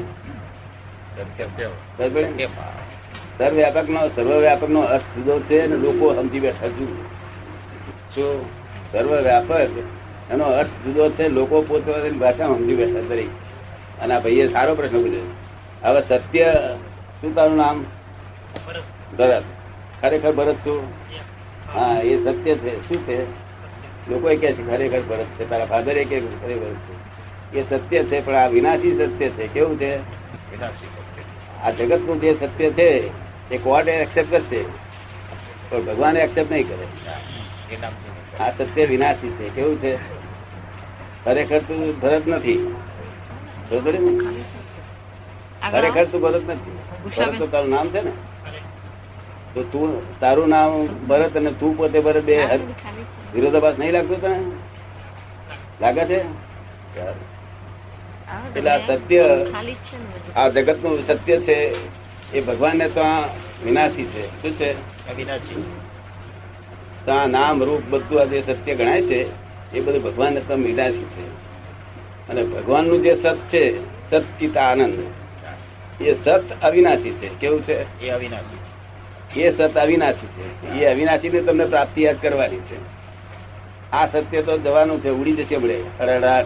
સર્વવ્યાપક 3.38 3.88
નો? 3.90 4.02
સર્વવ્યાપક 4.16 4.70
નો 4.70 4.82
અર્થ 4.88 5.08
જુદો 5.16 5.36
છે 5.42 5.58
અને 5.62 5.76
લોકો 5.78 6.06
સમજી 6.16 6.40
બેઠા 6.40 6.70
જુદું 6.70 6.98
શું? 8.14 8.40
સર્વવ્યાપક. 8.92 9.52
એનો 10.30 10.46
અર્થ 10.54 10.76
જુદો 10.84 11.06
છે. 11.12 11.26
લોકો 11.30 11.56
પોતાની 11.64 12.20
ભાષા 12.20 12.48
સમજી 12.50 12.76
બેઠા 12.76 13.08
દરેક. 13.10 13.30
અને 14.04 14.20
ભાઈએ 14.20 14.48
સારો 14.48 14.76
પ્રશ્ન 14.76 15.02
પૂછ્યો. 15.02 15.36
હવે 15.84 16.02
સત્ય 16.02 16.54
શું 17.22 17.36
તારું 17.36 17.58
નામ? 17.58 17.86
ભરત. 19.18 19.44
ખરેખર 20.02 20.32
ભરત 20.32 20.56
છું? 20.56 20.84
હા. 21.74 22.00
એ 22.04 22.24
સત્ય 22.24 22.56
છે. 22.56 22.90
શું 22.90 23.08
છે? 23.08 23.24
લોકો 24.10 24.28
કે 24.28 24.54
છે 24.54 24.68
ખરેખર 24.68 25.02
ભરત 25.02 25.26
છે. 25.26 25.50
તારા 25.50 25.66
ફાધર 25.66 25.98
એ 25.98 26.04
કે 26.04 26.20
ખરેખર 26.20 26.74
છે. 26.74 27.58
એ 27.58 27.70
સત્ય 27.70 28.04
છે 28.04 28.26
પણ 28.26 28.36
આ 28.36 28.48
વિનાશી 28.48 28.98
સત્ય 28.98 29.30
છે. 29.30 29.48
કેવું 29.48 29.80
છે? 29.80 29.98
આ 31.62 31.72
જગતનું 31.72 32.22
જે 32.22 32.34
સત્ય 32.34 32.70
છે 32.70 33.08
એ 33.52 33.58
કોર્ટ 33.58 33.88
એક્સેપ્ટ 33.88 34.32
કરશે. 34.32 34.64
પણ 35.70 35.86
ભગવાન 35.86 36.18
એક્સેપ્ટ 36.18 36.52
નહીં 36.52 36.68
કરે. 36.68 36.88
એ. 37.74 38.44
આ 38.44 38.50
સત્ય 38.50 38.86
વિનાશી 38.86 39.30
છે. 39.30 39.50
કેવું 39.50 39.80
છે? 39.82 39.98
ખરેખર 41.26 41.60
તું 41.60 42.00
ભરત 42.00 42.28
નથી? 42.28 42.76
ખરેખર 45.72 46.06
તું 46.06 46.22
ભરત 46.22 46.44
નથી. 46.50 46.78
ભરત 47.16 47.38
તો 47.38 47.46
તારું 47.48 47.70
નામ 47.70 47.88
છે 47.90 48.02
ને? 48.02 48.12
તો 49.54 49.62
તું 49.64 49.90
તારું 50.20 50.50
નામ 50.50 50.88
ભરત 51.08 51.36
અને 51.36 51.52
તું 51.52 51.78
પોતે 51.78 52.00
ભરત 52.00 52.24
બે 52.24 52.36
વિરોધાભાસ 53.34 53.78
નહીં 53.78 53.94
લાગતું 53.94 54.22
તને? 54.22 54.34
લાગે 55.82 56.04
છે? 56.06 56.20
એટલે 58.56 58.70
આ 58.70 58.80
સત્ય 58.80 59.24
ને. 59.28 59.76
આ 60.36 60.50
જગતનું 60.50 61.04
સત્ય 61.04 61.38
છે 61.38 61.58
એ 62.34 62.42
ભગવાન 62.42 62.78
ને 62.78 62.88
તો 62.90 63.02
આ 63.02 63.30
વિનાશી 63.66 64.06
છે. 64.06 64.24
શું 64.42 64.58
છે? 64.58 64.76
અવિનાશી. 65.12 65.64
તો 67.06 67.12
આ 67.12 67.28
નામ 67.28 67.64
રૂપ 67.64 67.84
બધું 67.90 68.22
આ 68.22 68.26
જે 68.26 68.42
સત્ય 68.42 68.76
ગણાય 68.76 69.02
છે 69.02 69.20
એ 69.74 69.80
બધું 69.82 70.04
ભગવાનને 70.04 70.40
તો 70.40 70.54
વિનાશી 70.56 71.08
છે. 71.16 71.24
અને 72.30 72.44
ભગવાનનું 72.44 73.02
જે 73.02 73.22
સત 73.24 73.38
છે 73.54 73.80
સતચિત 74.10 74.58
આનંદ. 74.58 75.00
એ 76.02 76.16
સત 76.24 76.44
અવિનાશી 76.62 77.12
છે. 77.12 77.28
કેવું 77.28 77.64
છે? 77.64 78.02
એ 78.02 78.10
અવિનાશી 78.10 79.42
એ 79.42 79.58
સત 79.58 79.78
અવિનાશી 79.78 80.28
છે. 80.28 80.68
એ 80.68 80.86
અવિનાશી 80.86 81.30
ને 81.30 81.42
તમને 81.42 81.66
પ્રાપ્તિ 81.66 82.02
યાદ 82.02 82.22
કરવાની 82.22 82.58
છે. 82.58 83.04
આ 83.92 84.08
સત્ય 84.08 84.42
તો 84.42 84.58
જવાનું 84.58 85.02
છે 85.02 85.10
ઉડી 85.10 85.34
જશે 85.34 85.56
હમણે 85.56 85.84
અરડાટ 86.00 86.46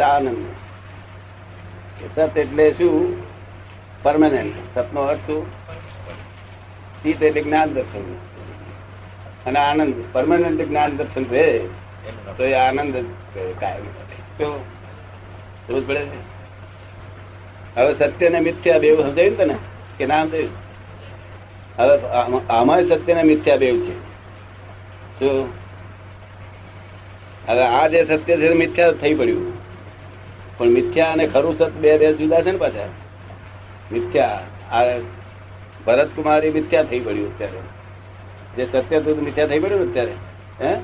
આનંદ. 0.00 0.46
સત 2.14 2.36
એટલે 2.36 2.72
શું? 2.72 3.22
પરમાનન્ટ 4.02 4.78
સતનો 4.78 5.00
અર્થ 5.00 5.18
શું? 5.18 5.50
ચિત્ત 7.02 7.22
એટલે 7.22 7.42
જ્ઞાન 7.42 7.74
દર્શન. 7.74 8.16
અને 9.48 9.58
આનંદ 9.58 9.94
પરમાનન્ટ 10.12 10.68
જ્ઞાન 10.68 10.96
દર્શન 10.96 11.24
રહે 11.30 11.58
તો 12.36 12.44
એ 12.44 12.52
આનંદ 12.52 12.96
કાયમ 13.60 13.84
સમજ 15.68 15.86
પડે 15.86 16.04
છે? 16.04 16.38
હવે 17.76 17.94
સત્ય 17.94 18.28
ને 18.28 18.40
મિથ્યા 18.40 18.78
બેવ 18.78 19.02
સમજાયું 19.02 19.36
તને? 19.36 19.54
કે 19.98 20.06
ના 20.06 20.24
સમજાયું 20.24 20.48
હવે 21.78 21.98
આમાં- 22.48 22.88
સત્ય 22.88 23.14
ને 23.14 23.22
મિથ્યા 23.22 23.56
બેવ 23.56 23.80
છે. 23.80 23.98
શું 25.18 25.48
હવે 27.48 27.66
આ 27.66 27.88
જે 27.88 28.04
સત્ય 28.04 28.36
છે 28.36 28.52
મિથ્યા 28.52 28.92
થઈ 28.92 29.14
પડ્યું. 29.14 29.52
પણ 30.58 30.66
મિથ્યા 30.66 31.12
અને 31.12 31.26
ખરું 31.26 31.58
સત 31.58 31.70
બે 31.70 31.98
બે 31.98 32.12
જુદા 32.12 32.40
છે 32.40 32.50
ને 32.50 32.58
પાછા. 32.58 32.88
મિથ્યા 33.92 34.42
આ 34.72 34.82
ભરતકુમાર 35.86 36.44
એ 36.44 36.50
મિથ્યા 36.50 36.82
થઈ 36.82 37.00
પડ્યું 37.00 37.34
અત્યારે. 37.34 37.77
જે 38.56 38.68
સત્ય 38.72 38.96
હતું 38.96 39.22
મિથ્યા 39.22 39.46
થઈ 39.46 39.58
પડ્યું 39.58 39.90
અત્યારે 39.90 40.12
હે? 40.60 40.76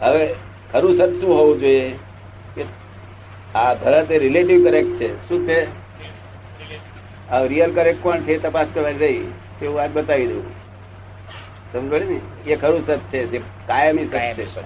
હવે 0.00 0.34
ખરું 0.72 0.94
સત 0.94 1.12
શું 1.20 1.38
હોવું 1.38 1.60
જોઈએ? 1.60 1.96
કે 2.54 2.64
આ 3.54 3.74
ભરત 3.74 4.12
એ 4.12 4.18
રિલેટિવ 4.18 4.64
કરેક્ટ 4.64 4.90
છે. 4.90 5.28
શું 5.28 5.46
છે? 5.46 5.66
આ 7.30 7.42
રિયલ 7.42 7.74
કરેક્ટ 7.74 8.02
કોણ 8.02 8.20
છે 8.20 8.42
તપાસ 8.42 8.66
કરવા 8.74 8.88
રહી. 8.88 9.32
તેવું 9.60 9.76
વાત 9.76 9.90
બતાવી 9.90 10.26
દઉં. 10.26 10.64
સમજો 11.72 11.98
ને? 11.98 12.50
એ 12.50 12.56
ખરું 12.56 12.86
સત 12.86 12.98
છે 13.12 13.26
જે 13.26 13.38
કાયમી 13.66 14.04
સત 14.04 14.12
કાયમી 14.12 14.44
છે. 14.44 14.54
સત. 14.54 14.64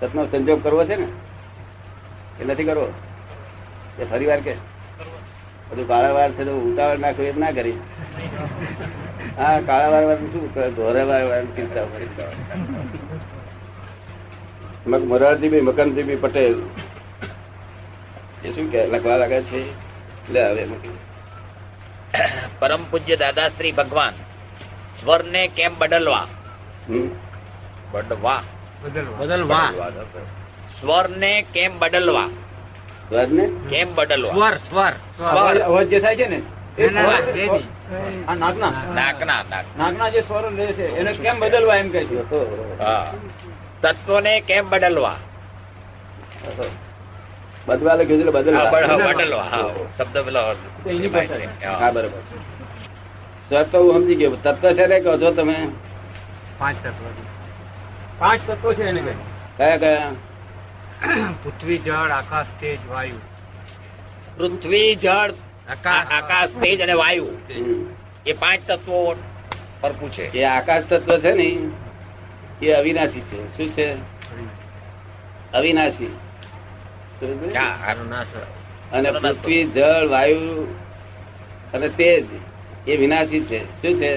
સતનો 0.00 0.26
સંજોગ 0.26 0.64
કરવો 0.64 0.84
છે 0.84 0.96
ને? 0.96 1.06
એ 2.40 2.44
નથી 2.44 2.64
કરવો? 2.64 2.92
એ 3.98 4.04
ફરી 4.04 4.26
વાર 4.26 4.40
કે. 4.40 4.54
બધું 5.70 5.88
વારંવાર 5.88 6.32
છે 6.32 6.44
તો 6.44 6.60
ઉતાવળ 6.60 6.98
નાખ્યું 6.98 7.28
એમ 7.28 7.38
ના 7.38 7.50
કરી. 7.50 7.72
હા 9.36 9.60
કાળા 9.60 9.88
વાર 9.88 10.04
વાર 10.04 10.16
શું 10.16 10.54
ધોરા 10.74 11.04
વાર 11.04 11.24
વાર 11.24 11.44
ચિંતા 11.44 11.80
મક- 14.86 15.04
મોરારજીભાઈ 15.04 15.60
મકનજીભાઈ 15.60 16.16
પટેલ. 16.16 16.62
એ 18.44 18.52
શું 18.52 18.72
કે 18.72 18.86
લખવા 18.86 19.16
લાગે 19.16 19.42
છે? 19.42 19.70
લે 20.32 20.50
હવે 20.50 20.68
પરમ 22.60 22.84
પૂજ્ય 22.90 23.16
દાદા 23.16 23.48
શ્રી 23.48 23.72
ભગવાન 23.72 24.10
સ્વરને 25.00 25.48
કેમ 25.48 25.78
બદલવા? 25.78 26.26
બદલવા. 27.92 28.42
બદલવા. 28.82 29.70
સ્વરને 30.80 31.44
કેમ 31.54 31.78
બદલવા? 31.78 32.26
સ્વરને? 33.08 33.50
કેમ 33.70 33.94
બદલવા? 33.94 34.32
સ્વર 34.32 34.56
સ્વર. 34.56 34.90
સ્વર. 34.90 35.60
અવાજ 35.60 35.88
જે 35.88 36.00
થાય 36.00 36.16
છે 36.16 36.28
ને? 36.28 36.42
નાકના 38.34 39.42
નાકના 39.78 40.08
જે 40.10 40.20
સ્વરો 40.22 40.50
લે 40.50 40.66
છે 40.66 40.86
એને 40.98 41.12
કેમ 41.12 41.36
બદલવા 41.40 41.76
એમ 41.76 41.88
કે 41.90 42.00
છે? 42.04 42.18
હા. 42.78 43.12
કેમ 44.46 44.64
બદલવા? 44.70 45.16
બદવા 47.66 47.94
લખ્યું 47.94 48.20
છે 48.20 48.26
એટલે 48.28 48.56
હા, 48.56 48.70
બદલવા. 48.70 49.12
બદલવા 49.14 49.46
શબ્દ 49.98 50.16
તો 50.84 50.90
એની 50.90 51.08
ભાષા 51.08 51.38
છે. 51.38 51.66
હા. 51.66 51.78
હા 51.80 51.90
બરોબર 51.90 52.20
તો 53.64 53.78
હું 53.82 53.92
સમજી 53.94 54.14
ગયો. 54.14 54.36
તત્વ 54.44 54.72
છે 54.72 54.86
ને 54.86 55.00
કહો 55.00 55.12
છો 55.18 55.30
તમે? 55.30 55.56
પાંચ 56.58 56.76
તત્વ 56.84 57.04
પાંચ 58.18 58.40
તત્વો 58.46 58.72
છે 58.74 58.84
એને 58.88 59.00
કયા 59.58 59.76
કયા? 59.76 60.10
પૃથ્વી 61.42 61.78
જળ 61.78 62.10
આકાશ 62.10 62.46
તેજ 62.60 62.78
વાયુ. 62.90 63.18
પૃથ્વી 64.36 64.94
જળ 64.96 65.30
આકાશ. 65.68 66.48
તેજ 66.48 66.80
અને 66.80 66.92
વાયુ. 66.92 67.28
એ 68.26 68.32
પાંચ 68.32 68.60
તત્વો 68.66 69.16
પર 69.80 69.92
છે. 69.92 70.32
એ 70.32 70.44
આકાશ 70.44 70.82
તત્વ 70.82 71.18
છે 71.18 71.32
ને 71.32 71.58
એ 72.62 72.72
અવિનાશી 72.72 73.20
છે. 73.20 73.56
શું 73.56 73.72
છે? 73.72 73.92
અવિનાશી. 75.52 76.16
અને 78.92 79.10
પૃથ્વી 79.10 79.64
જળ 79.64 80.08
વાયુ 80.08 80.74
અને 81.74 81.88
તેજ 81.88 82.24
એ 82.86 82.96
વિનાશી 82.96 83.40
છે. 83.40 83.82
શું 83.82 84.00
છે? 84.00 84.16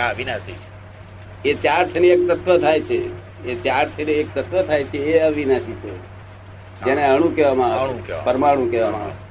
હા 0.00 0.14
છે. 0.14 0.54
એ 1.44 1.54
ચારથી 1.54 2.06
એક 2.06 2.28
તત્વ 2.28 2.58
થાય 2.58 2.80
છે. 2.80 3.00
એ 3.44 3.54
ચારથી 3.54 4.02
એક 4.02 4.34
તત્વ 4.34 4.62
થાય 4.62 4.84
છે. 4.84 4.98
એ 4.98 5.18
અવિનાશી 5.18 5.72
છે. 5.72 5.96
જેને 6.84 7.06
અણુ 7.06 7.28
કહેવામાં 7.28 7.72
આવે. 7.72 8.24
પરમાણુ 8.24 8.70
કહેવામાં 8.70 9.02
આવે 9.02 9.29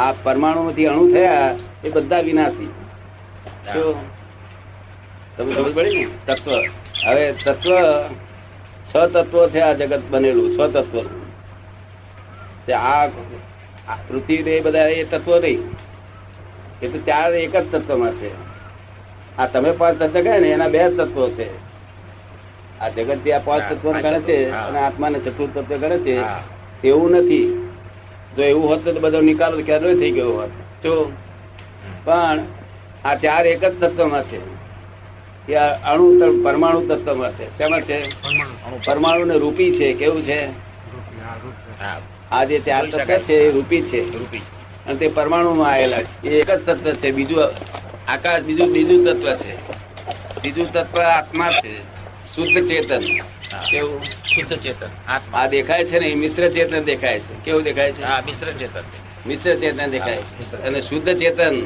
આ 0.00 0.12
પરમાણુ 0.12 0.62
માંથી 0.64 0.86
અણુ 0.86 1.12
થયા 1.12 1.54
એ 1.84 1.90
બધા 1.90 2.20
વિનાશી. 2.20 2.70
તમે 5.36 5.52
સમજ 5.54 5.74
પડી 5.74 5.96
ને? 5.96 6.06
તત્વ. 6.26 6.50
હવે 7.06 7.32
તત્વ 7.32 7.72
છ 8.88 8.92
તત્વો 9.14 9.48
છે 9.48 9.60
આ 9.60 9.72
જગત 9.72 10.02
બનેલું 10.10 10.48
છ 10.54 10.58
તત્વ. 10.72 10.98
આ 12.72 13.06
પૃથ્વી 14.08 14.60
બધા 14.60 14.86
એ 14.88 15.04
તત્વો 15.04 15.38
નહીં. 15.38 15.62
એ 16.82 16.88
તો 16.88 16.98
ચાર 16.98 17.34
એક 17.34 17.56
જ 17.56 17.72
તત્વમાં 17.72 18.12
છે. 18.12 18.30
આ 19.38 19.46
તમે 19.46 19.70
પાંચ 19.70 19.98
તત્વ 19.98 20.22
કહે 20.22 20.38
ને 20.38 20.48
એના 20.48 20.68
બે 20.68 20.78
જ 20.78 20.96
તત્વો 20.96 21.30
છે. 21.30 21.48
આ 22.80 22.88
જગત 22.88 23.18
જે 23.24 23.32
આ 23.32 23.38
પાંચ 23.44 23.62
તત્વ 23.72 23.92
કરે 23.92 24.20
છે. 24.20 24.50
અને 24.50 24.78
આત્માને 24.78 25.18
ચતુર્થ 25.18 25.58
તત્વ 25.58 25.80
કરે 25.80 25.98
છે 25.98 26.20
તેવું 26.82 27.10
નથી. 27.10 27.69
જો 28.36 28.42
એવું 28.42 28.68
હોત 28.68 28.88
તો 28.88 29.00
બધો 29.00 29.20
નિકાલ 29.20 29.62
ક્યારે 29.62 29.94
થઈ 29.94 30.10
ગયો 30.10 30.32
હોત. 30.32 30.50
જો 30.82 31.12
પણ 32.04 32.38
આ 33.04 33.14
ચાર 33.14 33.46
એક 33.46 33.64
જ 33.64 33.80
તત્વમાં 33.80 34.24
છે. 34.24 34.60
એ 35.52 35.54
અણુ 35.54 36.42
પરમાણુ 36.42 36.86
તત્વમાં 36.86 37.32
છે. 37.32 37.58
શેમાં 37.58 37.80
છે? 37.80 38.08
પરમાણુ. 38.86 39.24
ને 39.24 39.38
રૂપી 39.38 39.72
છે. 39.72 39.92
કેવું 39.92 40.22
છે? 40.22 40.48
આ 42.30 42.44
જે 42.44 42.58
ચાર 42.58 42.86
તત્વ 42.86 43.18
છે 43.18 43.34
એ 43.34 43.50
રૂપી 43.50 43.82
છે. 43.82 44.18
રૂપી. 44.18 44.38
અને 44.86 44.94
તે 44.94 45.08
પરમાણુ 45.08 45.54
માં 45.54 45.72
આવેલા 45.72 46.02
છે. 46.02 46.28
એ 46.28 46.40
એક 46.40 46.50
જ 46.50 46.66
તત્વ 46.66 46.92
છે. 46.92 47.10
બીજું 47.10 47.44
આકાશ 48.08 48.42
બીજું 48.42 48.72
બીજું 48.72 49.04
તત્વ 49.04 49.34
છે. 49.36 49.54
બીજું 50.42 50.72
તત્વ 50.72 51.00
આત્મા 51.00 51.52
છે. 51.52 51.78
શુદ્ધ 52.34 52.68
ચેતન. 52.68 53.02
કેવું? 53.70 54.00
શુદ્ધ 54.34 54.58
ચેતન. 54.58 54.88
આ 55.34 55.46
દેખાય 55.46 55.84
છે 55.84 55.98
ને 55.98 56.06
એ 56.06 56.14
મિશ્ર 56.14 56.48
ચેતન 56.48 56.82
દેખાય 56.82 57.20
છે. 57.20 57.44
કેવું 57.44 57.62
દેખાય 57.62 57.92
છે? 57.92 58.02
હા 58.02 58.22
મિશ્ર 58.26 58.52
ચેતન 58.52 58.82
મિશ્ર 59.26 59.54
ચેતન 59.54 59.86
દેખાય 59.86 60.16
છે. 60.16 60.62
અને 60.62 60.80
શુદ્ધ 60.80 61.18
ચેતન 61.18 61.62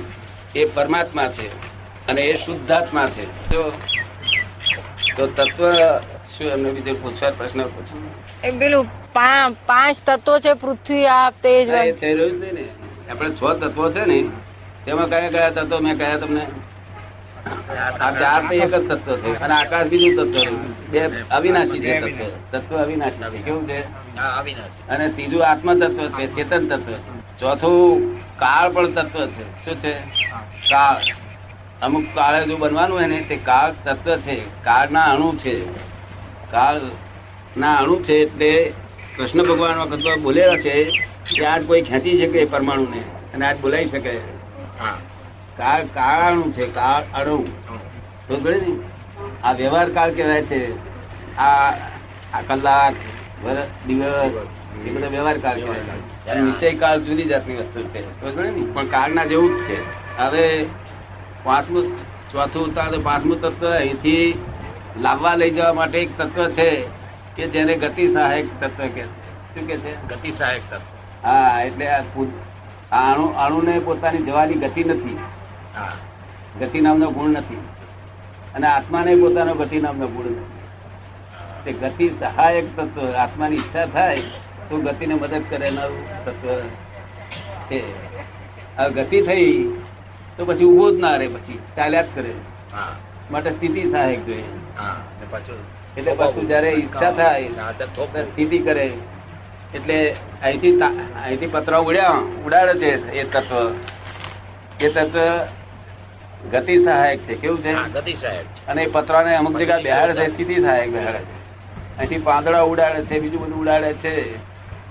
એ 0.54 0.64
પરમાત્મા 0.64 1.28
છે 1.28 1.48
અને 2.08 2.20
એ 2.20 2.44
શુદ્ધાત્મા 2.46 3.08
છે. 3.08 3.48
જો 3.48 3.72
તો 5.16 5.26
તત્વ 5.26 5.72
શું 6.38 6.46
એમને 6.46 6.70
બીજો 6.70 6.94
પૂછવા 6.94 7.30
પ્રશ્ન 7.30 7.62
પૂછો? 7.62 8.10
એમ 8.44 8.58
પેલું 8.58 9.12
પા- 9.12 9.56
પાંચ 9.66 9.96
તત્વો 10.06 10.38
છે 10.38 10.54
પૃથ્વી 10.54 11.06
આ 11.06 11.30
તેજ. 11.30 11.98
થઈ 12.00 12.14
રહ્યું 12.14 12.40
જ 12.40 12.52
ને. 12.52 12.64
આપણે 13.10 13.30
છ 13.30 13.40
તત્વો 13.40 13.92
છે 13.92 14.04
ને 14.04 14.22
તેમાં 14.86 15.08
કયા 15.08 15.30
કયા 15.30 15.50
તત્વો 15.50 15.78
મેં 15.78 15.98
કયા 15.98 16.16
તમને 16.16 16.46
આ 17.46 18.10
ચાર 18.10 18.42
તો 18.42 18.54
એક 18.54 18.74
જ 18.74 18.88
તત્વ 18.88 19.16
છે. 19.16 19.40
અને 19.40 19.54
આકાશ 19.54 19.86
બીજું 19.86 20.14
તત્વ 20.16 20.54
બે 20.90 21.00
અવિનાશી 21.30 21.80
છે 21.80 22.00
તત્વ. 22.00 22.58
તત્વ 22.58 22.76
અવિનાશી 22.76 23.30
છે. 23.30 23.42
કેવું 23.42 23.68
છે? 23.68 23.80
અને 24.88 25.08
ત્રીજું 25.08 25.46
આત્મ 25.46 25.74
તત્વ 25.74 26.08
છે 26.08 26.26
ચેતન 26.34 26.68
તત્વ 26.68 26.92
છે. 26.92 27.38
ચોથું 27.38 28.16
કાળ 28.38 28.72
પણ 28.72 28.92
તત્વ 28.92 29.26
છે. 29.26 29.64
શું 29.64 29.74
છે? 29.74 29.92
કાળ. 30.70 30.96
અમુક 31.82 32.04
કાળે 32.14 32.46
જો 32.46 32.56
બનવાનું 32.56 32.98
હોય 32.98 33.06
ને 33.06 33.20
તે 33.20 33.36
કાળ 33.36 33.72
તત્વ 33.84 34.16
છે. 34.16 34.64
કાળના 34.64 35.02
અણુ 35.02 35.36
છે. 35.36 35.64
કાળ 36.50 36.80
ના 37.56 37.74
અણુ 37.74 38.02
છે 38.02 38.14
એટલે 38.14 38.72
કૃષ્ણ 39.16 39.42
ભગવાન 39.42 39.78
વખત 39.78 40.20
બોલેલા 40.20 40.56
છે 40.56 40.84
કે 41.38 41.46
આજ 41.46 41.66
કોઈ 41.66 41.82
ખેંચી 41.82 42.18
શકે 42.18 42.44
પરમાણુ 42.44 42.86
ને 42.90 43.00
અને 43.34 43.46
આજ 43.46 43.56
બોલાવી 43.60 43.88
શકે. 43.88 44.16
હા. 44.80 44.98
કાળ 45.56 45.82
કાળ 45.94 46.20
અણુ 46.32 46.52
છે 46.52 46.66
કાળ 46.66 47.02
અણુ. 47.14 47.42
તો 48.28 48.34
આ 49.44 49.52
વ્યવહાર 49.52 49.88
કાળ 49.90 50.14
કહેવાય 50.14 50.42
છે. 50.42 50.60
આ 51.38 51.70
આ 52.34 52.40
કલાક 52.46 52.94
દિવસ 53.86 54.32
એ 54.86 54.90
બધા 54.90 55.08
વ્યવહાર 55.08 55.38
કાળ 55.38 55.54
કહેવાય. 55.54 56.40
નિશ્ચય 56.40 56.72
કાળ 56.74 57.00
જુદી 57.00 57.22
જાતની 57.22 57.54
વસ્તુ 57.54 57.82
છે. 57.82 58.74
પણ 58.74 58.86
કાળના 58.86 59.24
જેવું 59.24 59.50
જ 59.58 59.64
છે. 59.64 59.78
હવે 60.18 60.66
પાંચમું 61.44 61.84
ચોથું 62.32 62.64
ઉતાર 62.66 62.98
પાંચમું 63.02 63.40
તત્વ 63.40 63.70
અહીંથી 63.70 64.38
લાવવા 65.00 65.34
લઈ 65.34 65.50
જવા 65.50 65.72
માટે 65.72 65.98
એક 65.98 66.18
તત્વ 66.18 66.48
છે 66.50 66.70
કે 67.36 67.46
જેને 67.46 67.76
ગતિ 67.76 68.12
સહાયક 68.14 68.48
તત્વ 68.60 68.86
કે 68.86 69.04
શું 69.52 69.66
કે 69.66 69.76
છે? 69.76 69.92
ગતિ 70.08 70.30
સહાયક 70.38 70.62
તત્વ. 70.70 71.28
હા 71.28 71.62
એટલે 71.62 71.86
આ 71.88 72.00
અણુ 73.12 73.26
અણુને 73.44 73.78
પોતાની 73.78 74.22
જવાની 74.22 74.54
ગતિ 74.54 74.84
નથી. 74.84 75.18
ગતિ 76.60 76.80
નામનો 76.80 77.10
ગુણ 77.10 77.30
નથી. 77.30 77.60
અને 78.54 78.66
આત્માને 78.66 79.12
પોતાનો 79.16 79.54
ગતિ 79.54 79.78
નામનો 79.80 80.06
ગુણ 80.08 80.26
નથી. 80.32 80.62
તે 81.64 81.70
ગતિ 81.72 82.06
સહાયક 82.20 82.66
તત્વ 82.76 83.12
આત્માની 83.24 83.56
ઈચ્છા 83.56 83.86
થાય 83.86 84.20
તો 84.68 84.74
ગતિને 84.78 85.14
મદદ 85.14 85.42
કરે 85.50 85.70
તત્વ 86.26 86.46
છે. 87.68 87.80
હવે 88.76 88.90
ગતિ 88.96 89.18
થઈ 89.22 89.48
તો 90.36 90.44
પછી 90.46 90.64
ઊભો 90.64 90.86
જ 90.90 91.00
ના 91.00 91.16
રહે 91.16 91.26
પછી 91.28 91.58
ચાલ્યા 91.76 92.02
જ 92.02 92.08
કરે. 92.14 92.32
માટે 93.30 93.50
સ્થિતિ 93.50 93.82
સહાયક 93.90 94.20
જોઈએ. 94.26 94.44
એટલે 95.96 96.12
પાછું 96.14 96.48
જયારે 96.48 96.70
ઈચ્છા 96.70 97.10
થાય 97.10 97.42
તો 97.96 98.06
સ્થિતિ 98.12 98.58
કરે. 98.58 98.86
એટલે 99.74 99.98
અહીંથી 100.42 100.72
અહીંથી 101.24 101.46
પતરા 101.46 101.78
ઉડ્યા 101.78 102.10
ઉડાડે 102.46 102.74
છે 102.74 102.90
એ 103.12 103.24
તત્વ. 103.24 103.60
એ 104.80 104.88
તત્વ 104.88 105.18
ગતિ 106.52 106.84
સહાયક 106.84 107.18
છે. 107.20 107.34
કેવું 107.34 107.62
છે? 107.62 107.72
હા 107.72 107.88
ગતિ 107.88 108.14
સહાયક 108.14 108.46
અને 108.68 108.82
એ 108.82 108.86
પતરાને 108.86 109.34
અમુક 109.34 109.56
જગ્યા 109.58 109.78
બેહાડે 109.78 110.14
છે 110.14 110.32
સ્થિતિ 110.32 110.54
સહાયક 110.54 110.90
બેહાડે 110.90 111.18
છે. 111.18 111.44
અહીંથી 111.98 112.18
પાંદડા 112.18 112.60
ઉડાડે 112.60 113.04
છે 113.04 113.20
બીજું 113.20 113.42
બધું 113.42 113.60
ઉડાડે 113.60 113.92
છે. 113.92 114.36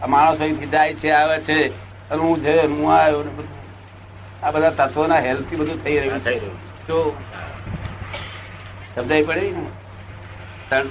આ 0.02 0.06
માણસ 0.06 0.40
અહીંથી 0.40 0.66
જાય 0.68 0.94
છે 0.94 1.12
આવે 1.12 1.40
છે. 1.40 1.68
અને 2.10 2.22
હું 2.22 2.44
છે 2.44 2.66
હું 2.66 2.94
આવ્યો 2.94 3.24
ને 3.24 3.32
બધું. 3.32 4.46
આ 4.46 4.52
બધા 4.52 4.70
તત્વોના 4.70 5.20
હેલ્પથી 5.20 5.56
બધું 5.56 5.84
થઈ 5.84 6.00
રહ્યું 6.00 6.26
થઈ 6.26 6.34
છે. 6.34 6.40
રહ્યું. 6.40 6.88
જો 6.88 7.18
સમજાય 8.96 9.24
પડી 9.24 9.52
ને? 9.52 9.66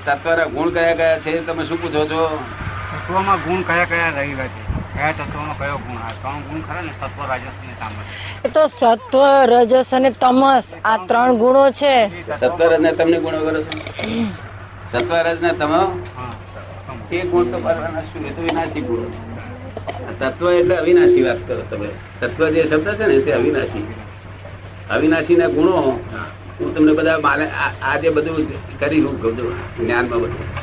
તત્વના 0.05 0.45
ગુણ 0.45 0.71
કયા 0.71 0.95
કયા 0.95 1.19
છે 1.19 1.47
તમે 1.47 1.65
શું 1.65 1.83
પૂછો 1.83 2.05
છો? 2.05 2.37
તત્વોમાં 2.93 3.37
ગુણ 3.37 3.63
કયા 3.63 3.85
કયા 3.85 4.09
રહેલા 4.09 4.47
છે? 4.47 4.62
કયા 4.95 5.13
તત્વોમાં 5.13 5.59
કયો 5.59 5.77
ગુણ? 5.77 5.97
આ 5.97 6.13
ત્રણ 6.23 6.41
ગુણ 6.41 6.61
ખરા 6.61 6.81
ને 6.81 6.91
સત્વ 6.91 7.27
રાજસ 7.29 7.55
અને 7.61 8.49
તો 8.49 8.67
સત્વ 8.67 9.23
રજસ 9.45 9.87
અને 9.93 10.11
તમસ 10.11 10.65
આ 10.85 10.97
ત્રણ 11.07 11.37
ગુણો 11.37 11.71
છે. 11.71 12.09
સત્વરજ 12.41 12.81
ને 12.81 12.93
તમને 12.93 13.19
ગુણો 13.21 13.39
કરો 13.39 13.63
છો? 13.63 13.79
સત્વરજ 14.93 15.43
ને 15.43 15.53
તમે? 15.53 15.75
હા 15.75 16.33
એ 17.11 17.21
ગુણ 17.21 17.45
તો 17.45 17.59
શું 17.61 18.27
એ 18.27 18.31
તો 18.31 18.43
વિનાશી 18.43 18.81
ગુણ 18.81 19.05
તત્વ 20.21 20.51
એટલે 20.51 20.77
અવિનાશી 20.77 21.23
વાત 21.23 21.39
કરો 21.49 21.63
તમે. 21.71 21.87
તત્વ 22.21 22.49
જે 22.49 22.65
શબ્દ 22.65 22.95
છે 22.95 23.07
ને 23.07 23.19
તે 23.21 23.33
અવિનાશી 23.33 23.95
અવિનાશી. 24.91 25.37
ના 25.37 25.47
ગુણો 25.47 25.73
હું. 25.73 26.75
તમને 26.75 26.93
બધા 26.93 27.19
માલે 27.19 27.47
આ- 27.83 27.97
જે 27.97 28.09
બધું 28.11 28.37
કરી 28.79 29.01
હું 29.01 29.23
કહું 29.23 29.39
છું 29.39 29.79
જ્ઞાનમાં 29.79 30.21
બધું. 30.21 30.62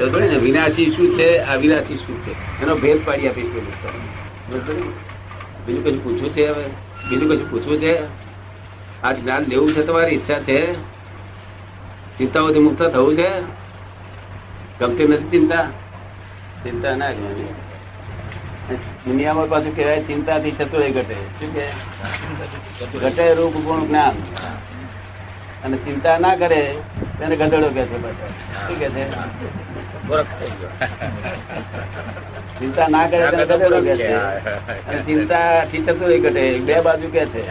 ને, 0.00 0.36
વિનાશી 0.36 0.90
શું 0.90 1.12
છે, 1.12 1.36
અવિનાશી 1.36 1.96
શું 1.96 2.22
છે? 2.22 2.62
એનો 2.62 2.74
ભેદ 2.74 3.06
પાડી 3.06 3.28
આપીશ? 3.28 3.46
બીજું 5.66 5.84
કશું 5.84 6.04
પૂછવું 6.04 6.30
છે 6.32 6.46
હવે? 6.46 6.64
બીજું 7.08 7.28
કશું 7.30 7.50
પૂછવું 7.50 7.78
છે? 7.78 8.02
આ 9.02 9.12
જ્ઞાન 9.12 9.44
લેવું 9.48 9.72
છે 9.72 9.82
તમારી 9.82 10.14
ઈચ્છા 10.14 10.34
છે? 10.34 10.74
ચિંતાઓથી 12.18 12.58
મુક્ત 12.58 12.82
થવું 12.82 13.16
છે? 13.16 13.30
ગમતી 14.80 15.08
નથી 15.08 15.28
ચિંતા? 15.30 15.62
ચિંતા 16.64 16.96
ના 16.96 17.10
કરવાની. 17.10 17.54
દુનિયામાં 19.06 19.48
પાછું 19.48 19.76
કહેવાય 19.76 20.02
ચિંતાથી 20.02 20.50
ચતુરાઈ 20.50 20.90
ઘટે. 20.90 21.14
શું 21.14 21.54
કે 21.54 22.98
ઘટે 22.98 23.34
રૂપ 23.34 23.54
ગુણ 23.54 23.86
જ્ઞાન. 23.86 24.12
અને 25.64 25.76
ચિંતા 25.76 26.18
ના 26.18 26.36
કરે, 26.36 26.74
તેને 27.18 27.36
ગધેડો 27.36 27.68
કે 27.68 27.82
છે 27.82 28.02
શું 28.02 28.78
કે 28.78 28.88
છે? 28.88 29.73
ગોરખ 30.08 30.32
થઈ 30.38 30.52
ગયો. 30.58 30.72
ચિંતા 32.58 32.88
ના 32.94 33.06
કરે 33.08 33.22
ચિંતા 33.30 34.98
ચિંતાથી 35.06 35.82
ચતુરાઈ 35.86 36.22
ઘટે? 36.24 36.44
બે 36.68 36.74
બાજુ 36.86 37.08
કે 37.14 37.22
છે. 37.32 37.42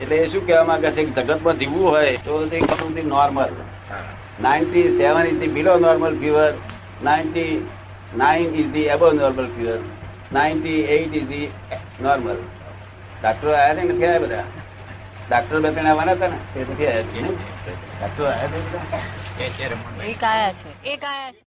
એટલે 0.00 0.16
એ 0.16 0.28
શું 0.30 0.42
કહેવા 0.46 0.64
માંગે 0.64 0.88
છે 0.90 1.02
કે 1.04 1.22
જગતમાં 1.22 1.56
જીવવું 1.58 1.86
હોય 1.90 2.12
તો 2.24 2.32
તે 2.48 2.58
normal 3.02 3.52
ninety 4.42 4.86
seven 4.98 5.26
is 5.26 5.38
the 5.40 5.52
below 5.56 5.72
normal 5.78 6.14
fever 6.20 6.52
ninety 7.04 7.52
nine 8.16 8.48
is 8.54 8.70
the 8.72 8.88
above 8.94 9.06
normal 9.12 9.48
fever 9.56 9.78
ninety 10.32 10.80
eight 10.96 11.14
is 11.14 11.26
the 11.28 11.48
normal 12.00 12.38
ડાક્ટરો 13.20 13.50
આવ્યા 13.52 13.74
ને 13.74 13.82
નથી 13.84 14.06
આવ્યા 14.06 14.24
બધા? 14.24 14.46
ડાક્ટર 15.28 15.60
બે 15.60 15.70
ત્રણ 15.70 15.86
આવવાના 15.86 16.14
હતા 16.14 16.28
ને 16.28 16.38
એ 16.56 16.64
નથી 16.64 16.88
આવ્યા 16.88 17.32
છે 17.64 17.72
ડાક્ટર 17.94 18.24
આવ્યા 18.26 18.84
છે 19.36 19.44
એ 19.44 19.50
આયા 20.24 20.52
છે. 20.54 20.70
એક 20.84 21.02
આયા 21.04 21.32
છે. 21.32 21.43